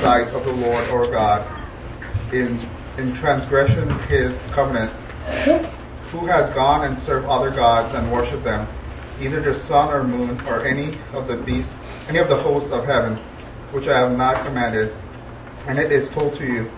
sight 0.00 0.28
of 0.28 0.44
the 0.44 0.52
Lord 0.52 0.88
our 0.90 1.10
God, 1.10 1.44
in, 2.32 2.58
in 2.98 3.12
transgression 3.14 3.88
his 4.00 4.38
covenant, 4.52 4.92
who 6.12 6.24
has 6.26 6.48
gone 6.50 6.84
and 6.84 6.96
served 7.00 7.26
other 7.26 7.50
gods 7.50 7.92
and 7.94 8.12
worshipped 8.12 8.44
them, 8.44 8.68
either 9.20 9.40
the 9.40 9.54
sun 9.58 9.92
or 9.92 10.04
moon 10.04 10.40
or 10.42 10.64
any 10.64 10.96
of 11.12 11.26
the 11.26 11.36
beasts, 11.36 11.72
any 12.08 12.20
of 12.20 12.28
the 12.28 12.36
hosts 12.36 12.70
of 12.70 12.86
heaven, 12.86 13.16
which 13.72 13.88
I 13.88 13.98
have 13.98 14.16
not 14.16 14.46
commanded, 14.46 14.94
and 15.66 15.80
it 15.80 15.90
is 15.90 16.08
told 16.10 16.36
to 16.36 16.46
you, 16.46 16.70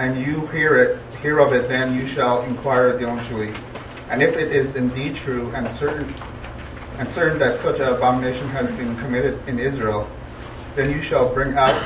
and 0.00 0.18
you 0.18 0.46
hear 0.48 0.76
it, 0.76 0.98
hear 1.22 1.38
of 1.38 1.52
it, 1.52 1.68
then 1.68 1.94
you 1.94 2.06
shall 2.06 2.42
inquire 2.42 2.98
diligently. 2.98 3.54
And 4.10 4.22
if 4.24 4.36
it 4.36 4.50
is 4.50 4.74
indeed 4.74 5.14
true 5.14 5.52
and 5.54 5.70
certain, 5.78 6.12
and 6.98 7.08
certain 7.10 7.38
that 7.38 7.60
such 7.60 7.78
an 7.78 7.88
abomination 7.88 8.48
has 8.48 8.70
been 8.72 8.96
committed 8.96 9.40
in 9.46 9.60
Israel, 9.60 10.10
then 10.78 10.92
you 10.92 11.02
shall 11.02 11.34
bring 11.34 11.54
out 11.54 11.82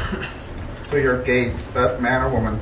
to 0.90 1.00
your 1.00 1.22
gates 1.22 1.66
that 1.68 2.02
man 2.02 2.20
or 2.20 2.28
woman 2.28 2.60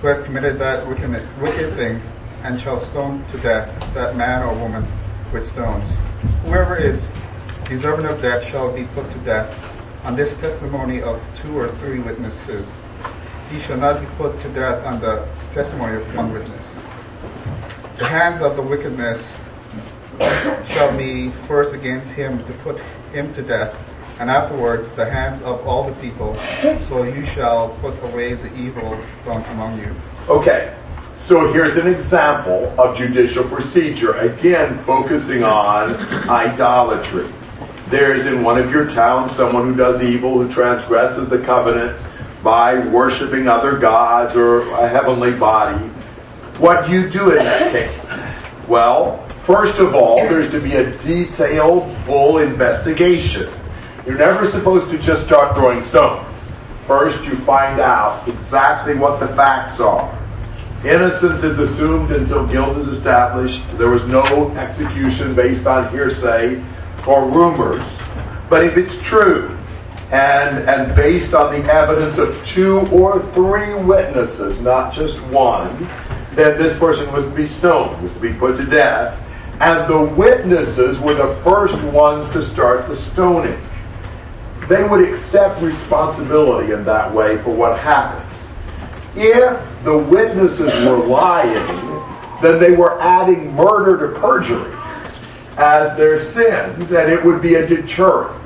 who 0.00 0.06
has 0.06 0.22
committed 0.22 0.58
that 0.58 0.88
wicked, 0.88 1.10
wicked 1.38 1.74
thing, 1.76 2.00
and 2.42 2.58
shall 2.58 2.80
stone 2.80 3.22
to 3.26 3.36
death 3.40 3.68
that 3.92 4.16
man 4.16 4.42
or 4.42 4.54
woman 4.54 4.90
with 5.34 5.46
stones. 5.46 5.86
Whoever 6.44 6.78
is 6.78 7.06
deserving 7.66 8.06
of 8.06 8.22
death 8.22 8.42
shall 8.48 8.72
be 8.72 8.84
put 8.94 9.10
to 9.10 9.18
death 9.18 9.54
on 10.02 10.16
this 10.16 10.34
testimony 10.36 11.02
of 11.02 11.20
two 11.42 11.58
or 11.58 11.68
three 11.76 11.98
witnesses. 11.98 12.66
He 13.50 13.60
shall 13.60 13.76
not 13.76 14.00
be 14.00 14.06
put 14.16 14.40
to 14.40 14.48
death 14.54 14.82
on 14.86 14.98
the 14.98 15.28
testimony 15.52 16.00
of 16.00 16.16
one 16.16 16.32
witness. 16.32 16.64
The 17.98 18.06
hands 18.06 18.40
of 18.40 18.56
the 18.56 18.62
wickedness 18.62 19.22
shall 20.68 20.96
be 20.96 21.30
first 21.46 21.74
against 21.74 22.08
him 22.08 22.42
to 22.46 22.52
put 22.64 22.78
him 23.12 23.34
to 23.34 23.42
death, 23.42 23.76
and 24.20 24.30
afterwards 24.30 24.90
the 24.92 25.10
hands 25.10 25.42
of 25.42 25.66
all 25.66 25.88
the 25.88 25.94
people. 25.94 26.38
So 26.86 27.02
you 27.02 27.24
shall 27.26 27.70
put 27.80 28.00
away 28.04 28.34
the 28.34 28.54
evil 28.54 29.02
from 29.24 29.42
among 29.44 29.80
you. 29.80 29.94
Okay, 30.28 30.76
so 31.24 31.50
here's 31.52 31.76
an 31.78 31.86
example 31.86 32.72
of 32.78 32.98
judicial 32.98 33.48
procedure, 33.48 34.12
again 34.18 34.84
focusing 34.84 35.42
on 35.42 35.96
idolatry. 36.28 37.26
There's 37.88 38.26
in 38.26 38.44
one 38.44 38.58
of 38.58 38.70
your 38.70 38.88
towns 38.90 39.32
someone 39.32 39.64
who 39.64 39.74
does 39.74 40.02
evil, 40.02 40.40
who 40.40 40.52
transgresses 40.52 41.28
the 41.30 41.38
covenant 41.38 41.98
by 42.42 42.86
worshiping 42.88 43.48
other 43.48 43.78
gods 43.78 44.36
or 44.36 44.68
a 44.72 44.88
heavenly 44.88 45.32
body. 45.32 45.78
What 46.58 46.86
do 46.86 46.92
you 46.92 47.08
do 47.08 47.30
in 47.30 47.38
that 47.38 47.72
case? 47.72 48.68
Well, 48.68 49.26
first 49.46 49.78
of 49.78 49.94
all, 49.94 50.16
there's 50.16 50.50
to 50.52 50.60
be 50.60 50.76
a 50.76 50.90
detailed, 50.98 51.96
full 52.04 52.38
investigation. 52.38 53.50
You're 54.06 54.16
never 54.16 54.48
supposed 54.48 54.90
to 54.90 54.98
just 54.98 55.24
start 55.24 55.54
throwing 55.54 55.82
stones. 55.82 56.26
First, 56.86 57.22
you 57.24 57.34
find 57.34 57.80
out 57.80 58.26
exactly 58.26 58.94
what 58.94 59.20
the 59.20 59.28
facts 59.28 59.78
are. 59.78 60.16
Innocence 60.84 61.44
is 61.44 61.58
assumed 61.58 62.10
until 62.10 62.46
guilt 62.46 62.78
is 62.78 62.88
established. 62.88 63.62
There 63.76 63.90
was 63.90 64.04
no 64.06 64.50
execution 64.52 65.34
based 65.34 65.66
on 65.66 65.90
hearsay 65.90 66.64
or 67.06 67.28
rumors. 67.28 67.86
But 68.48 68.64
if 68.64 68.78
it's 68.78 69.00
true, 69.02 69.54
and, 70.10 70.66
and 70.66 70.96
based 70.96 71.34
on 71.34 71.52
the 71.52 71.70
evidence 71.70 72.16
of 72.16 72.42
two 72.46 72.78
or 72.88 73.20
three 73.34 73.74
witnesses, 73.74 74.60
not 74.60 74.94
just 74.94 75.20
one, 75.24 75.86
then 76.32 76.58
this 76.58 76.76
person 76.78 77.12
was 77.12 77.26
to 77.26 77.30
be 77.32 77.46
stoned, 77.46 78.02
was 78.02 78.12
to 78.14 78.18
be 78.18 78.32
put 78.32 78.56
to 78.56 78.64
death. 78.64 79.20
And 79.60 79.92
the 79.92 80.14
witnesses 80.14 80.98
were 80.98 81.14
the 81.14 81.38
first 81.44 81.80
ones 81.92 82.26
to 82.32 82.42
start 82.42 82.88
the 82.88 82.96
stoning. 82.96 83.60
They 84.70 84.84
would 84.84 85.02
accept 85.02 85.60
responsibility 85.60 86.72
in 86.72 86.84
that 86.84 87.12
way 87.12 87.38
for 87.38 87.50
what 87.50 87.76
happens. 87.80 88.38
If 89.16 89.60
the 89.82 89.98
witnesses 89.98 90.72
were 90.86 91.04
lying, 91.08 91.76
then 92.40 92.60
they 92.60 92.70
were 92.70 93.00
adding 93.00 93.52
murder 93.52 93.98
to 93.98 94.20
perjury 94.20 94.72
as 95.56 95.96
their 95.96 96.24
sins, 96.24 96.92
and 96.92 97.10
it 97.10 97.24
would 97.24 97.42
be 97.42 97.56
a 97.56 97.66
deterrent. 97.66 98.40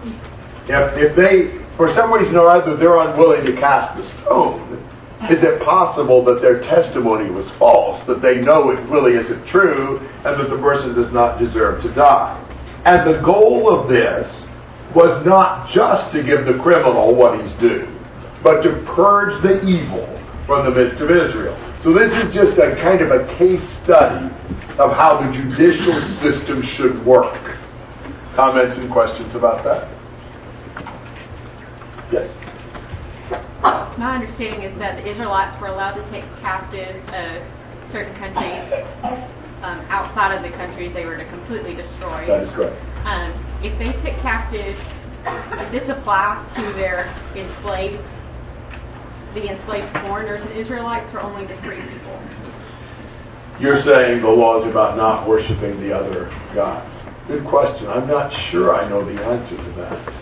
If, 0.67 0.97
if 0.97 1.15
they, 1.15 1.59
for 1.77 1.93
some 1.93 2.11
reason 2.11 2.37
or 2.37 2.49
other, 2.49 2.75
they're 2.75 2.97
unwilling 2.97 3.45
to 3.45 3.53
cast 3.53 3.95
the 3.95 4.03
stone, 4.03 4.83
is 5.29 5.43
it 5.43 5.61
possible 5.61 6.25
that 6.25 6.41
their 6.41 6.59
testimony 6.59 7.31
was 7.31 7.51
false, 7.51 8.03
that 8.05 8.23
they 8.23 8.41
know 8.41 8.71
it 8.71 8.81
really 8.89 9.13
isn't 9.13 9.45
true, 9.45 9.99
and 10.25 10.39
that 10.39 10.49
the 10.49 10.57
person 10.57 10.95
does 10.95 11.13
not 11.13 11.39
deserve 11.39 11.83
to 11.83 11.91
die? 11.91 12.43
And 12.87 13.07
the 13.07 13.21
goal 13.21 13.69
of 13.69 13.89
this 13.89 14.44
was 14.95 15.25
not 15.25 15.69
just 15.69 16.13
to 16.13 16.23
give 16.23 16.47
the 16.47 16.55
criminal 16.55 17.15
what 17.15 17.41
he's 17.41 17.53
due, 17.55 17.89
but 18.43 18.63
to 18.63 18.73
purge 18.83 19.41
the 19.43 19.65
evil 19.67 20.09
from 20.47 20.65
the 20.65 20.71
midst 20.71 21.01
of 21.01 21.11
Israel. 21.11 21.59
So 21.83 21.93
this 21.93 22.13
is 22.25 22.33
just 22.33 22.59
a 22.59 22.77
kind 22.77 23.01
of 23.01 23.11
a 23.11 23.27
case 23.37 23.63
study 23.63 24.33
of 24.79 24.93
how 24.93 25.21
the 25.21 25.33
judicial 25.33 26.01
system 26.01 26.63
should 26.63 27.05
work. 27.05 27.57
Comments 28.35 28.77
and 28.77 28.91
questions 28.91 29.35
about 29.35 29.65
that? 29.65 29.89
Yes. 32.11 32.31
My 33.63 34.15
understanding 34.15 34.63
is 34.63 34.75
that 34.79 34.97
the 34.97 35.09
Israelites 35.09 35.59
were 35.61 35.69
allowed 35.69 35.95
to 35.95 36.11
take 36.11 36.25
captives 36.41 37.01
of 37.13 37.43
certain 37.91 38.15
countries 38.17 38.85
um, 39.63 39.81
outside 39.89 40.35
of 40.35 40.43
the 40.43 40.51
countries 40.57 40.93
they 40.93 41.07
were 41.07 41.17
to 41.17 41.25
completely 41.27 41.75
destroy. 41.75 42.27
That 42.27 42.43
is 42.43 42.51
correct. 42.51 42.77
Um, 43.05 43.33
if 43.65 43.79
they 43.79 43.93
took 43.93 44.19
captives, 44.21 44.79
would 45.25 45.71
this 45.71 45.89
apply 45.89 46.45
to 46.55 46.61
their 46.75 47.15
enslaved, 47.35 48.03
the 49.33 49.51
enslaved 49.51 49.91
foreigners 50.01 50.43
and 50.43 50.53
Israelites, 50.53 51.13
or 51.15 51.21
only 51.21 51.47
the 51.47 51.57
free 51.57 51.81
people? 51.81 52.21
You're 53.59 53.81
saying 53.81 54.21
the 54.21 54.29
law 54.29 54.61
is 54.61 54.67
about 54.67 54.99
not 54.99 55.27
worshiping 55.27 55.81
the 55.81 55.97
other 55.97 56.31
gods. 56.55 56.93
Good 57.27 57.45
question. 57.47 57.89
I'm 57.89 58.07
not 58.07 58.31
sure 58.31 58.77
I 58.77 58.87
know 58.89 59.03
the 59.03 59.25
answer 59.25 59.57
to 59.57 59.71
that. 59.73 60.13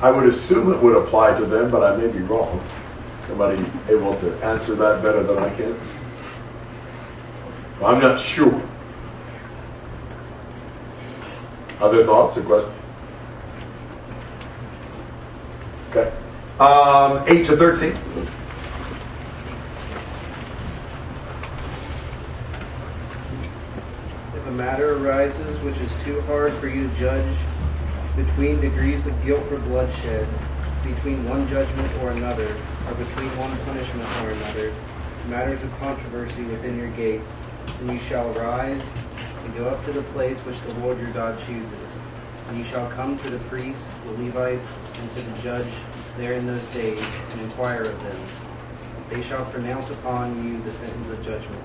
I 0.00 0.10
would 0.10 0.28
assume 0.28 0.72
it 0.72 0.82
would 0.82 0.96
apply 0.96 1.38
to 1.38 1.46
them, 1.46 1.70
but 1.70 1.84
I 1.84 1.96
may 1.96 2.08
be 2.08 2.18
wrong. 2.18 2.60
Somebody 3.28 3.64
able 3.88 4.18
to 4.18 4.44
answer 4.44 4.74
that 4.74 5.00
better 5.00 5.22
than 5.22 5.38
I 5.38 5.54
can? 5.54 5.78
I'm 7.84 8.00
not 8.00 8.20
sure. 8.20 8.60
Other 11.82 12.04
thoughts 12.04 12.38
or 12.38 12.42
questions? 12.42 12.74
Okay. 15.90 16.12
Um, 16.60 17.24
8 17.26 17.44
to 17.46 17.56
13. 17.56 17.90
If 24.36 24.46
a 24.46 24.50
matter 24.52 24.96
arises 24.96 25.60
which 25.62 25.76
is 25.78 25.90
too 26.04 26.20
hard 26.20 26.54
for 26.58 26.68
you 26.68 26.88
to 26.88 26.94
judge 27.00 27.36
between 28.14 28.60
degrees 28.60 29.04
of 29.04 29.24
guilt 29.24 29.42
or 29.50 29.58
bloodshed, 29.58 30.28
between 30.84 31.28
one 31.28 31.48
judgment 31.48 31.92
or 32.00 32.10
another, 32.10 32.56
or 32.86 32.94
between 32.94 33.36
one 33.36 33.58
punishment 33.64 34.08
or 34.22 34.30
another, 34.30 34.72
matters 35.26 35.60
of 35.62 35.78
controversy 35.80 36.44
within 36.44 36.78
your 36.78 36.90
gates, 36.90 37.28
then 37.80 37.96
you 37.96 38.02
shall 38.08 38.38
arise 38.38 38.82
and 39.44 39.54
go 39.54 39.68
up 39.68 39.84
to 39.86 39.92
the 39.92 40.02
place 40.14 40.38
which 40.38 40.60
the 40.62 40.74
Lord 40.80 41.00
your 41.00 41.10
God 41.10 41.38
chooses. 41.46 41.90
And 42.48 42.58
you 42.58 42.64
shall 42.64 42.90
come 42.90 43.18
to 43.18 43.30
the 43.30 43.38
priests, 43.48 43.84
the 44.04 44.22
Levites, 44.22 44.66
and 44.94 45.16
to 45.16 45.22
the 45.22 45.42
judge 45.42 45.72
there 46.16 46.34
in 46.34 46.46
those 46.46 46.64
days, 46.74 47.00
and 47.32 47.40
inquire 47.40 47.82
of 47.82 48.02
them. 48.02 48.20
They 49.10 49.22
shall 49.22 49.44
pronounce 49.46 49.90
upon 49.90 50.44
you 50.44 50.60
the 50.62 50.72
sentence 50.72 51.08
of 51.08 51.24
judgment. 51.24 51.62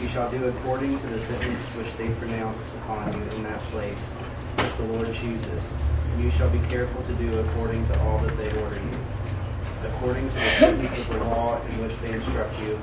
You 0.00 0.08
shall 0.08 0.30
do 0.30 0.46
according 0.46 1.00
to 1.00 1.06
the 1.08 1.20
sentence 1.26 1.60
which 1.74 1.94
they 1.96 2.08
pronounce 2.14 2.58
upon 2.82 3.12
you 3.12 3.22
in 3.36 3.42
that 3.44 3.60
place, 3.70 3.98
which 4.56 4.76
the 4.76 4.84
Lord 4.92 5.12
chooses. 5.14 5.62
And 6.12 6.24
you 6.24 6.30
shall 6.30 6.50
be 6.50 6.60
careful 6.68 7.02
to 7.02 7.14
do 7.14 7.38
according 7.40 7.86
to 7.88 8.00
all 8.02 8.18
that 8.18 8.36
they 8.36 8.48
order 8.62 8.76
you, 8.76 8.98
according 9.84 10.28
to 10.28 10.34
the 10.34 10.50
sentence 10.58 10.98
of 10.98 11.08
the 11.08 11.18
law 11.24 11.60
in 11.66 11.82
which 11.82 12.00
they 12.00 12.12
instruct 12.12 12.58
you, 12.60 12.80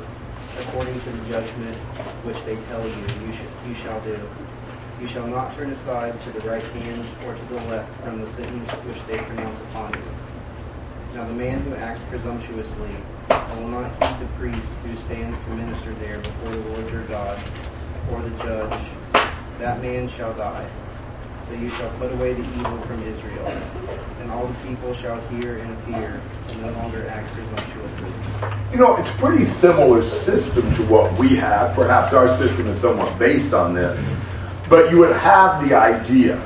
according 0.59 0.99
to 1.01 1.11
the 1.11 1.29
judgment 1.29 1.75
which 2.23 2.37
they 2.45 2.55
tell 2.67 2.81
you, 2.87 2.95
you, 3.27 3.33
sh- 3.33 3.67
you 3.67 3.75
shall 3.75 3.99
do. 4.01 4.19
You 4.99 5.07
shall 5.07 5.27
not 5.27 5.55
turn 5.55 5.71
aside 5.71 6.19
to 6.21 6.31
the 6.31 6.41
right 6.41 6.63
hand 6.63 7.05
or 7.25 7.35
to 7.35 7.45
the 7.45 7.61
left 7.67 7.93
from 8.03 8.21
the 8.21 8.27
sentence 8.31 8.67
which 8.87 8.97
they 9.07 9.17
pronounce 9.17 9.59
upon 9.59 9.91
you. 9.91 9.99
Now 11.13 11.27
the 11.27 11.33
man 11.33 11.61
who 11.61 11.75
acts 11.75 12.01
presumptuously 12.09 12.89
and 13.29 13.59
will 13.61 13.81
not 13.81 13.91
heed 13.91 14.27
the 14.27 14.31
priest 14.35 14.67
who 14.83 14.95
stands 15.05 15.37
to 15.45 15.49
minister 15.51 15.93
there 15.95 16.19
before 16.19 16.51
the 16.51 16.69
Lord 16.69 16.91
your 16.91 17.03
God, 17.03 17.39
or 18.11 18.21
the 18.21 18.29
judge, 18.43 18.87
that 19.59 19.81
man 19.81 20.09
shall 20.09 20.33
die. 20.33 20.67
So 21.47 21.53
you 21.53 21.69
shall 21.71 21.91
put 21.99 22.11
away 22.11 22.33
the 22.33 22.41
evil 22.41 22.81
from 22.87 23.03
Israel, 23.03 23.47
and 24.21 24.31
all 24.31 24.47
the 24.47 24.53
people 24.67 24.95
shall 24.95 25.19
hear 25.27 25.59
and 25.59 25.83
fear, 25.83 26.19
and 26.49 26.61
no 26.61 26.71
longer 26.71 27.07
act 27.07 27.31
presumptuously. 27.33 28.11
You 28.71 28.79
know, 28.79 28.95
it's 28.97 29.11
pretty 29.11 29.45
similar 29.45 30.07
system 30.21 30.73
to 30.75 30.85
what 30.87 31.17
we 31.19 31.35
have. 31.35 31.75
Perhaps 31.75 32.13
our 32.13 32.35
system 32.37 32.67
is 32.67 32.81
somewhat 32.81 33.19
based 33.19 33.53
on 33.53 33.75
this. 33.75 34.03
But 34.67 34.89
you 34.89 34.97
would 34.97 35.15
have 35.15 35.67
the 35.67 35.75
idea 35.75 36.41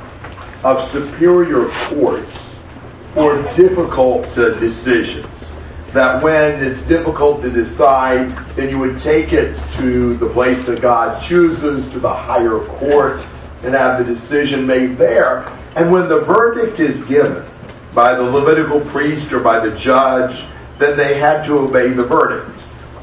of 0.62 0.86
superior 0.90 1.70
courts 1.88 2.30
for 3.14 3.42
difficult 3.56 4.26
uh, 4.36 4.50
decisions. 4.60 5.26
that 5.92 6.22
when 6.22 6.62
it's 6.62 6.82
difficult 6.82 7.42
to 7.42 7.50
decide, 7.50 8.30
then 8.54 8.70
you 8.70 8.78
would 8.78 9.00
take 9.00 9.32
it 9.32 9.56
to 9.76 10.16
the 10.18 10.28
place 10.28 10.64
that 10.66 10.80
God 10.80 11.20
chooses, 11.22 11.88
to 11.90 11.98
the 11.98 12.12
higher 12.12 12.60
court, 12.60 13.20
and 13.62 13.74
have 13.74 13.98
the 13.98 14.04
decision 14.04 14.66
made 14.66 14.96
there. 14.96 15.46
And 15.76 15.92
when 15.92 16.08
the 16.08 16.20
verdict 16.20 16.80
is 16.80 17.00
given 17.04 17.44
by 17.94 18.14
the 18.14 18.22
Levitical 18.22 18.80
priest 18.80 19.32
or 19.32 19.40
by 19.40 19.60
the 19.60 19.76
judge, 19.76 20.44
then 20.78 20.96
they 20.96 21.18
had 21.18 21.44
to 21.44 21.58
obey 21.58 21.90
the 21.90 22.04
verdict. 22.04 22.58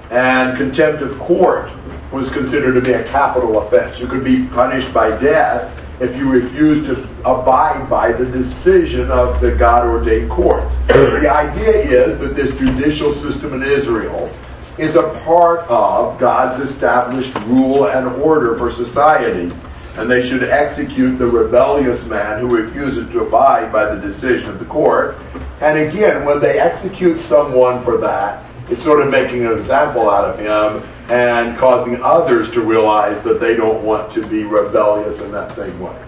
And 0.09 0.57
contempt 0.57 1.01
of 1.01 1.17
court 1.19 1.69
was 2.11 2.29
considered 2.31 2.73
to 2.73 2.81
be 2.81 2.93
a 2.93 3.03
capital 3.09 3.59
offense. 3.59 3.99
You 3.99 4.07
could 4.07 4.23
be 4.23 4.45
punished 4.47 4.93
by 4.93 5.09
death 5.19 5.83
if 5.99 6.15
you 6.15 6.29
refused 6.29 6.85
to 6.85 7.03
abide 7.25 7.89
by 7.89 8.11
the 8.11 8.25
decision 8.25 9.11
of 9.11 9.41
the 9.41 9.51
God 9.51 9.87
ordained 9.87 10.29
courts. 10.29 10.73
the 10.87 11.29
idea 11.29 12.05
is 12.05 12.19
that 12.19 12.35
this 12.35 12.55
judicial 12.55 13.13
system 13.15 13.53
in 13.53 13.63
Israel 13.63 14.31
is 14.77 14.95
a 14.95 15.09
part 15.25 15.61
of 15.69 16.19
God's 16.19 16.69
established 16.69 17.35
rule 17.45 17.87
and 17.87 18.07
order 18.21 18.57
for 18.57 18.71
society. 18.71 19.51
And 19.97 20.09
they 20.09 20.27
should 20.27 20.43
execute 20.43 21.17
the 21.17 21.25
rebellious 21.25 22.03
man 22.05 22.39
who 22.39 22.47
refuses 22.55 23.09
to 23.11 23.21
abide 23.21 23.71
by 23.71 23.93
the 23.93 23.99
decision 23.99 24.49
of 24.49 24.59
the 24.59 24.65
court. 24.65 25.17
And 25.59 25.79
again, 25.79 26.23
when 26.23 26.39
they 26.39 26.59
execute 26.59 27.19
someone 27.19 27.83
for 27.83 27.97
that, 27.97 28.45
it's 28.69 28.83
sort 28.83 29.01
of 29.01 29.09
making 29.09 29.45
an 29.45 29.53
example 29.53 30.09
out 30.09 30.25
of 30.25 30.37
him 30.37 30.87
and 31.09 31.57
causing 31.57 32.01
others 32.03 32.51
to 32.51 32.61
realize 32.61 33.19
that 33.23 33.39
they 33.39 33.55
don't 33.55 33.83
want 33.83 34.13
to 34.13 34.27
be 34.27 34.43
rebellious 34.43 35.21
in 35.21 35.31
that 35.31 35.53
same 35.53 35.79
way. 35.79 35.99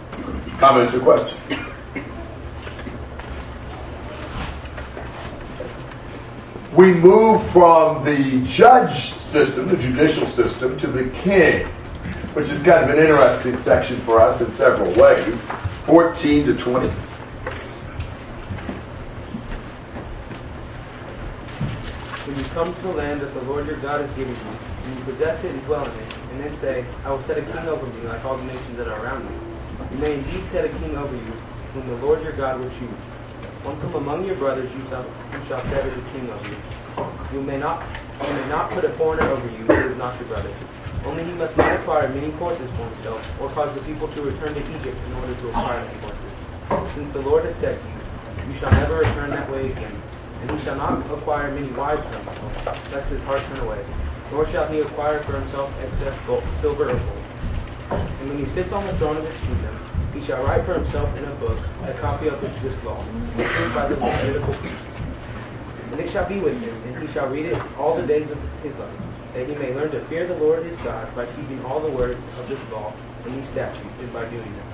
Comments 0.60 0.94
or 0.94 1.00
questions? 1.00 1.40
We 6.76 6.94
move 6.94 7.50
from 7.52 8.06
the 8.06 8.46
judge 8.46 9.16
system, 9.16 9.70
the 9.70 9.78
judicial 9.78 10.28
system, 10.28 10.78
to 10.80 10.88
the 10.88 11.10
king, 11.22 11.68
which 12.40 12.50
is 12.52 12.64
kind 12.64 12.90
of 12.90 12.98
an 12.98 13.04
interesting 13.04 13.58
section 13.58 14.00
for 14.02 14.22
us 14.22 14.40
in 14.40 14.50
several 14.54 14.90
ways. 14.94 15.36
14 15.88 16.46
to 16.46 16.56
20. 16.56 16.88
When 22.28 22.38
you 22.38 22.44
come 22.46 22.74
to 22.74 22.82
the 22.82 22.94
land 22.94 23.20
that 23.20 23.34
the 23.34 23.42
Lord 23.42 23.68
your 23.68 23.76
God 23.80 24.00
is 24.00 24.10
giving 24.12 24.34
you, 24.34 24.42
and 24.86 24.98
you 24.98 25.04
possess 25.04 25.44
it 25.44 25.52
and 25.52 25.62
dwell 25.66 25.84
in 25.84 25.92
it, 25.92 26.18
and 26.32 26.40
then 26.40 26.56
say, 26.62 26.86
I 27.04 27.12
will 27.12 27.22
set 27.24 27.38
a 27.38 27.42
king 27.42 27.68
over 27.68 27.86
me 27.86 28.08
like 28.08 28.24
all 28.24 28.38
the 28.38 28.46
nations 28.46 28.78
that 28.78 28.88
are 28.88 29.04
around 29.04 29.26
me. 29.26 29.36
You 29.92 29.98
may 29.98 30.14
indeed 30.14 30.48
set 30.48 30.64
a 30.64 30.70
king 30.70 30.96
over 30.96 31.14
you, 31.14 31.34
whom 31.74 31.90
the 31.90 31.96
Lord 31.96 32.24
your 32.24 32.32
God 32.32 32.62
will 32.62 32.70
choose. 32.70 33.00
One 33.64 33.78
from 33.82 33.96
among 33.96 34.26
your 34.26 34.36
brothers 34.36 34.74
you 34.74 34.82
shall, 34.88 35.04
you 35.04 35.44
shall 35.46 35.62
set 35.64 35.86
as 35.86 35.98
a 35.98 36.02
king 36.14 36.30
over 36.30 36.48
you. 36.48 36.58
You 37.34 37.42
may 37.42 37.58
not 37.58 37.86
you 38.26 38.34
may 38.34 38.48
not 38.48 38.72
put 38.72 38.86
a 38.86 38.94
foreigner 38.94 39.28
over 39.28 39.46
you 39.48 39.66
who 39.66 39.90
is 39.90 39.98
not 39.98 40.18
your 40.20 40.30
brother. 40.30 40.54
Only 41.06 41.24
he 41.24 41.32
must 41.34 41.56
not 41.56 41.80
acquire 41.80 42.10
many 42.10 42.32
horses 42.32 42.70
for 42.72 42.84
himself, 42.84 43.42
or 43.42 43.50
cause 43.50 43.74
the 43.74 43.82
people 43.82 44.08
to 44.10 44.22
return 44.22 44.54
to 44.54 44.62
Egypt 44.62 44.98
in 45.08 45.14
order 45.14 45.34
to 45.34 45.50
acquire 45.50 45.86
many 45.86 46.00
horses. 46.00 46.94
Since 46.94 47.10
the 47.12 47.22
Lord 47.22 47.46
has 47.46 47.56
said 47.56 47.80
to 47.80 47.86
you, 47.86 48.50
you 48.50 48.56
shall 48.60 48.72
never 48.72 48.98
return 48.98 49.30
that 49.32 49.50
way 49.52 49.72
again. 49.72 49.96
And 50.42 50.52
he 50.52 50.64
shall 50.64 50.76
not 50.76 51.00
acquire 51.12 51.52
many 51.52 51.70
wives 51.72 52.02
for 52.06 52.18
himself, 52.18 52.94
lest 52.94 53.10
his 53.10 53.22
heart 53.24 53.42
turn 53.42 53.60
away. 53.60 53.84
Nor 54.32 54.46
shall 54.46 54.68
he 54.68 54.80
acquire 54.80 55.20
for 55.20 55.34
himself 55.34 55.72
excess 55.82 56.18
gold, 56.28 56.44
silver 56.62 56.90
or 56.90 56.94
gold. 56.94 57.24
And 57.92 58.30
when 58.30 58.38
he 58.38 58.46
sits 58.46 58.72
on 58.72 58.86
the 58.86 58.96
throne 58.98 59.18
of 59.18 59.26
his 59.26 59.36
kingdom, 59.36 59.78
he 60.14 60.22
shall 60.22 60.44
write 60.44 60.66
for 60.66 60.74
himself 60.74 61.16
in 61.18 61.26
a 61.26 61.36
book 61.36 61.58
a 61.84 61.94
copy 61.94 62.28
of 62.28 62.42
this 62.62 62.84
law, 62.84 63.00
approved 63.38 63.74
by 63.74 63.88
the 63.88 63.96
Levitical 63.96 64.54
priests. 64.56 64.86
And 65.92 66.00
it 66.00 66.10
shall 66.10 66.28
be 66.28 66.40
with 66.40 66.60
him, 66.62 66.76
and 66.86 67.02
he 67.02 67.14
shall 67.14 67.28
read 67.28 67.46
it 67.46 67.62
all 67.78 67.96
the 67.96 68.06
days 68.06 68.30
of 68.30 68.38
his 68.62 68.76
life, 68.78 68.90
that 69.40 69.48
he 69.48 69.56
may 69.56 69.74
learn 69.74 69.90
to 69.92 70.02
fear 70.06 70.28
the 70.28 70.36
Lord 70.36 70.66
his 70.66 70.76
God 70.78 71.16
by 71.16 71.26
keeping 71.28 71.64
all 71.64 71.80
the 71.80 71.92
words 71.92 72.22
of 72.38 72.50
this 72.50 72.60
law 72.72 72.94
and 73.26 73.36
these 73.36 73.48
statutes, 73.50 73.88
and 74.02 74.12
by 74.12 74.26
doing 74.26 74.44
them 74.44 74.66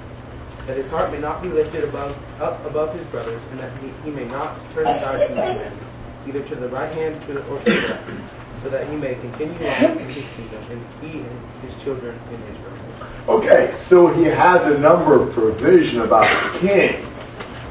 that 0.66 0.78
his 0.78 0.90
heart 0.90 1.12
may 1.12 1.20
not 1.20 1.42
be 1.44 1.50
lifted 1.50 1.84
above, 1.84 2.18
up 2.42 2.64
above 2.66 2.94
his 2.96 3.06
brothers, 3.08 3.42
and 3.52 3.60
that 3.60 3.72
he, 3.82 3.92
he 4.04 4.10
may 4.10 4.26
not 4.26 4.58
turn 4.74 4.88
aside 4.88 5.28
from 5.28 5.36
the 5.36 5.42
commandment, 5.42 5.82
either 6.28 6.42
to 6.42 6.56
the 6.56 6.68
right 6.70 6.92
hand 6.94 7.16
or 7.16 7.28
to 7.28 7.34
the 7.34 7.42
left, 7.42 8.10
so 8.64 8.70
that 8.70 8.90
he 8.90 8.96
may 8.96 9.14
continue 9.16 9.56
on 9.68 9.98
in 10.00 10.10
his 10.10 10.26
kingdom, 10.36 10.64
and 10.72 10.84
he 11.02 11.20
and 11.20 11.62
his 11.62 11.76
children 11.84 12.20
in 12.30 12.42
Israel. 12.52 13.10
Okay, 13.28 13.76
so 13.84 14.08
he 14.08 14.24
has 14.24 14.66
a 14.66 14.78
number 14.80 15.22
of 15.22 15.32
provision 15.34 16.02
about 16.02 16.54
the 16.54 16.60
king. 16.60 17.06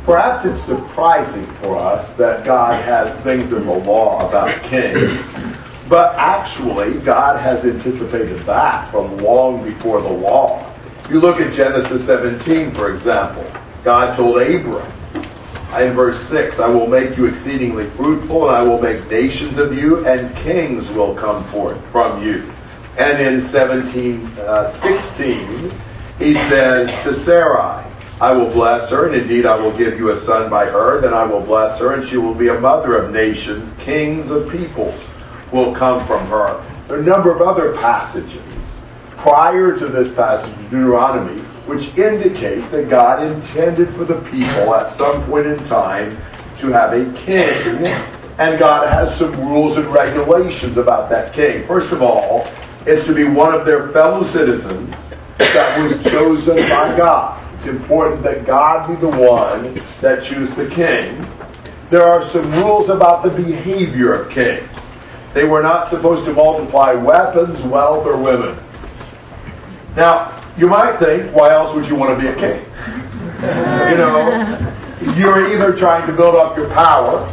Perhaps 0.05 0.45
it's 0.45 0.63
surprising 0.63 1.45
for 1.63 1.77
us 1.77 2.09
that 2.17 2.45
God 2.45 2.81
has 2.85 3.13
things 3.23 3.53
in 3.53 3.67
the 3.67 3.73
law 3.73 4.29
about 4.29 4.63
kings. 4.65 5.21
But 5.89 6.15
actually, 6.17 6.95
God 7.01 7.39
has 7.41 7.67
anticipated 7.67 8.39
that 8.47 8.91
from 8.91 9.19
long 9.19 9.63
before 9.63 10.01
the 10.01 10.09
law. 10.09 10.73
You 11.11 11.21
look 11.21 11.41
at 11.41 11.53
Genesis 11.53 12.07
17, 12.07 12.75
for 12.75 12.95
example. 12.95 13.45
God 13.83 14.17
told 14.17 14.41
Abram 14.41 14.91
in 15.79 15.93
verse 15.93 16.19
6, 16.29 16.59
I 16.59 16.69
will 16.69 16.87
make 16.87 17.19
you 17.19 17.27
exceedingly 17.27 17.91
fruitful, 17.91 18.49
and 18.49 18.57
I 18.57 18.63
will 18.63 18.81
make 18.81 19.11
nations 19.11 19.59
of 19.59 19.77
you, 19.77 20.07
and 20.07 20.35
kings 20.37 20.89
will 20.93 21.15
come 21.15 21.45
forth 21.45 21.85
from 21.91 22.23
you. 22.23 22.51
And 22.97 23.21
in 23.21 23.47
17, 23.47 24.27
uh, 24.39 24.73
16, 24.73 25.71
he 26.19 26.35
says 26.35 26.89
to 27.03 27.13
Sarai, 27.13 27.85
I 28.21 28.33
will 28.33 28.51
bless 28.51 28.89
her, 28.91 29.09
and 29.09 29.17
indeed 29.17 29.45
I 29.45 29.57
will 29.57 29.77
give 29.77 29.99
you 29.99 30.13
a 30.13 30.21
son 30.21 30.49
by 30.49 30.65
her, 30.65 31.01
then 31.03 31.13
I 31.13 31.25
will 31.25 31.41
bless 31.41 31.79
her, 31.81 31.93
and 31.93 32.09
she 32.09 32.17
will 32.17 32.35
be 32.35 32.49
a 32.49 32.59
mother 32.59 32.97
of 32.97 33.13
nations, 33.13 33.69
kings 33.81 34.31
of 34.31 34.49
peoples 34.51 34.99
will 35.55 35.73
come 35.73 36.05
from 36.05 36.27
her. 36.27 36.63
There 36.89 36.99
are 36.99 37.01
a 37.01 37.05
number 37.05 37.31
of 37.31 37.41
other 37.41 37.77
passages 37.77 38.43
prior 39.17 39.79
to 39.79 39.87
this 39.87 40.13
passage 40.13 40.51
of 40.51 40.71
Deuteronomy, 40.71 41.41
which 41.67 41.97
indicate 41.97 42.69
that 42.73 42.91
God 42.91 43.23
intended 43.23 43.89
for 43.95 44.05
the 44.05 44.21
people 44.31 44.75
at 44.75 44.93
some 44.97 45.25
point 45.27 45.47
in 45.47 45.57
time 45.67 46.19
to 46.59 46.69
have 46.69 46.93
a 46.93 47.05
king, 47.21 47.87
and 48.39 48.59
God 48.59 48.89
has 48.89 49.17
some 49.17 49.33
rules 49.49 49.77
and 49.77 49.87
regulations 49.87 50.77
about 50.77 51.09
that 51.11 51.33
king. 51.33 51.65
First 51.67 51.93
of 51.93 52.03
all, 52.03 52.49
it's 52.85 53.07
to 53.07 53.15
be 53.15 53.25
one 53.25 53.55
of 53.55 53.65
their 53.65 53.89
fellow 53.91 54.25
citizens 54.25 54.95
that 55.39 55.81
was 55.81 56.03
chosen 56.03 56.57
by 56.57 56.97
God. 56.97 57.41
It's 57.59 57.69
important 57.69 58.25
that 58.25 58.45
God 58.45 58.89
be 58.89 58.97
the 58.97 59.09
one 59.09 59.81
that 60.01 60.25
chooses 60.25 60.55
the 60.57 60.69
king. 60.69 61.25
There 61.91 62.03
are 62.03 62.29
some 62.31 62.51
rules 62.53 62.89
about 62.89 63.23
the 63.23 63.31
behavior 63.31 64.13
of 64.13 64.31
kings. 64.31 64.69
They 65.35 65.45
were 65.45 65.63
not 65.63 65.91
supposed 65.91 66.25
to 66.27 66.33
multiply 66.33 66.93
weapons, 66.93 67.61
wealth, 67.63 68.07
or 68.07 68.17
women. 68.17 68.57
Now, 69.97 70.41
you 70.57 70.69
might 70.69 70.99
think, 70.99 71.35
why 71.35 71.53
else 71.53 71.75
would 71.75 71.87
you 71.87 71.97
want 71.97 72.13
to 72.13 72.21
be 72.21 72.29
a 72.29 72.35
king? 72.35 72.65
you 73.91 73.97
know, 73.99 74.73
you're 75.17 75.53
either 75.53 75.77
trying 75.77 76.07
to 76.07 76.13
build 76.13 76.37
up 76.37 76.57
your 76.57 76.69
power, 76.71 77.29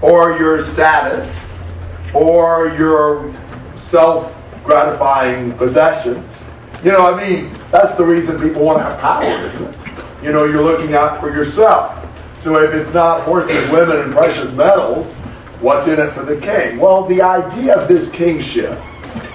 or 0.00 0.38
your 0.38 0.62
status, 0.62 1.34
or 2.14 2.68
your 2.78 3.34
self-gratifying 3.90 5.52
possessions. 5.54 6.30
You 6.84 6.92
know, 6.92 7.12
I 7.12 7.28
mean, 7.28 7.52
that's 7.72 7.96
the 7.96 8.04
reason 8.04 8.38
people 8.38 8.62
want 8.62 8.78
to 8.78 8.84
have 8.84 9.00
power, 9.00 9.24
isn't 9.24 9.62
it? 9.62 9.76
You 10.22 10.32
know, 10.32 10.44
you're 10.44 10.62
looking 10.62 10.94
out 10.94 11.20
for 11.20 11.34
yourself. 11.34 12.00
So 12.38 12.58
if 12.58 12.72
it's 12.74 12.94
not 12.94 13.22
horses, 13.22 13.68
women, 13.70 13.98
and 13.98 14.12
precious 14.12 14.52
metals, 14.52 15.12
what's 15.64 15.86
in 15.86 15.98
it 15.98 16.12
for 16.12 16.22
the 16.22 16.38
king? 16.38 16.78
Well, 16.78 17.06
the 17.06 17.22
idea 17.22 17.74
of 17.74 17.88
this 17.88 18.10
kingship 18.10 18.78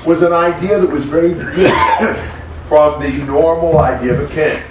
was 0.05 0.21
an 0.21 0.31
idea 0.31 0.79
that 0.79 0.89
was 0.89 1.03
very 1.05 1.33
different 1.33 2.19
from 2.67 3.01
the 3.01 3.25
normal 3.25 3.79
idea 3.79 4.13
of 4.13 4.31
a 4.31 4.33
king. 4.33 4.63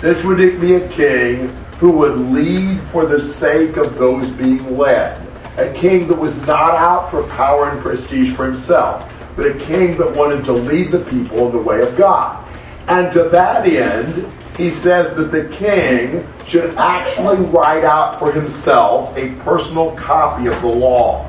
This 0.00 0.22
would 0.24 0.38
be 0.60 0.74
a 0.74 0.88
king 0.90 1.48
who 1.78 1.92
would 1.92 2.18
lead 2.18 2.82
for 2.90 3.06
the 3.06 3.20
sake 3.20 3.76
of 3.76 3.94
those 3.94 4.26
being 4.36 4.76
led. 4.76 5.24
A 5.56 5.72
king 5.72 6.08
that 6.08 6.18
was 6.18 6.36
not 6.38 6.74
out 6.74 7.10
for 7.12 7.22
power 7.28 7.70
and 7.70 7.80
prestige 7.80 8.34
for 8.34 8.44
himself, 8.44 9.08
but 9.36 9.46
a 9.46 9.54
king 9.66 9.96
that 9.98 10.16
wanted 10.16 10.44
to 10.46 10.52
lead 10.52 10.90
the 10.90 11.04
people 11.04 11.46
in 11.46 11.52
the 11.52 11.62
way 11.62 11.80
of 11.80 11.96
God. 11.96 12.44
And 12.88 13.12
to 13.12 13.28
that 13.28 13.66
end, 13.66 14.30
he 14.56 14.70
says 14.70 15.16
that 15.16 15.32
the 15.32 15.48
king 15.56 16.26
should 16.46 16.74
actually 16.76 17.44
write 17.46 17.84
out 17.84 18.18
for 18.18 18.30
himself 18.30 19.16
a 19.16 19.34
personal 19.42 19.94
copy 19.96 20.46
of 20.46 20.60
the 20.62 20.68
law. 20.68 21.28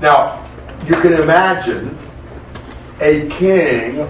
Now, 0.00 0.44
you 0.86 0.96
can 0.96 1.14
imagine 1.14 1.96
a 3.00 3.28
king 3.28 4.08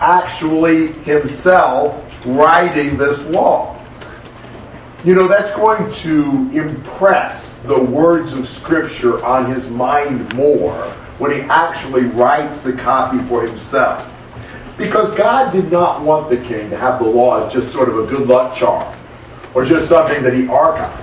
actually 0.00 0.92
himself 1.02 2.00
writing 2.24 2.96
this 2.96 3.20
law. 3.22 3.80
You 5.04 5.14
know, 5.14 5.28
that's 5.28 5.54
going 5.56 5.92
to 5.92 6.58
impress 6.58 7.54
the 7.64 7.82
words 7.82 8.32
of 8.32 8.48
Scripture 8.48 9.24
on 9.24 9.52
his 9.52 9.68
mind 9.68 10.32
more 10.34 10.84
when 11.18 11.32
he 11.32 11.40
actually 11.42 12.04
writes 12.04 12.58
the 12.62 12.72
copy 12.72 13.18
for 13.28 13.46
himself. 13.46 14.10
Because 14.84 15.16
God 15.16 15.50
did 15.50 15.72
not 15.72 16.02
want 16.02 16.28
the 16.28 16.36
king 16.36 16.68
to 16.68 16.76
have 16.76 17.02
the 17.02 17.08
law 17.08 17.42
as 17.42 17.50
just 17.50 17.72
sort 17.72 17.88
of 17.88 17.98
a 17.98 18.06
good 18.06 18.28
luck 18.28 18.54
charm 18.54 18.94
or 19.54 19.64
just 19.64 19.88
something 19.88 20.22
that 20.22 20.34
he 20.34 20.42
archived. 20.42 21.02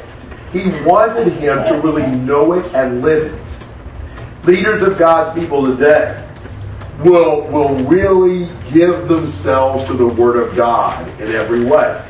He 0.54 0.70
wanted 0.84 1.34
him 1.34 1.58
to 1.66 1.82
really 1.84 2.06
know 2.20 2.54
it 2.54 2.74
and 2.76 3.02
live 3.02 3.34
it. 3.34 4.48
leaders 4.48 4.84
of 4.84 5.00
God's 5.00 5.40
people 5.40 5.66
today 5.66 6.24
will, 7.04 7.42
will 7.48 7.76
really 7.86 8.52
give 8.72 9.08
themselves 9.08 9.84
to 9.86 9.94
the 9.94 10.06
Word 10.06 10.38
of 10.38 10.56
God 10.56 11.08
in 11.20 11.32
every 11.32 11.66
way. 11.66 12.06